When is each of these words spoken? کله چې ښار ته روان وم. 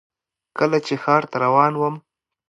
کله 0.57 0.77
چې 0.85 0.93
ښار 1.03 1.23
ته 1.31 1.37
روان 1.43 1.73
وم. 1.77 1.95